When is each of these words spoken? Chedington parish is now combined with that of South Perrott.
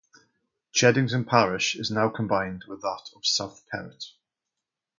Chedington 0.73 1.27
parish 1.27 1.75
is 1.75 1.91
now 1.91 2.09
combined 2.09 2.63
with 2.67 2.81
that 2.81 3.11
of 3.15 3.23
South 3.23 3.63
Perrott. 3.71 4.13